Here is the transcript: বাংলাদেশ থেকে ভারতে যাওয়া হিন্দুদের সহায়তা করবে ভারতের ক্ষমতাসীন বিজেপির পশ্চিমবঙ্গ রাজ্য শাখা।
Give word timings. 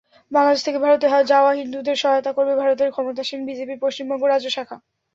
বাংলাদেশ 0.31 0.61
থেকে 0.63 0.79
ভারতে 0.85 1.07
যাওয়া 1.31 1.51
হিন্দুদের 1.59 1.97
সহায়তা 2.01 2.31
করবে 2.37 2.53
ভারতের 2.61 2.89
ক্ষমতাসীন 2.91 3.39
বিজেপির 3.47 3.81
পশ্চিমবঙ্গ 3.83 4.23
রাজ্য 4.25 4.47
শাখা। 4.55 4.77